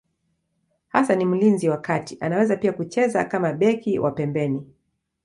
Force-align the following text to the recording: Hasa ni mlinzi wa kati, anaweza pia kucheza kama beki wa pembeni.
Hasa 0.87 1.15
ni 1.15 1.25
mlinzi 1.25 1.69
wa 1.69 1.77
kati, 1.77 2.17
anaweza 2.19 2.55
pia 2.57 2.73
kucheza 2.73 3.25
kama 3.25 3.53
beki 3.53 3.99
wa 3.99 4.11
pembeni. 4.11 4.65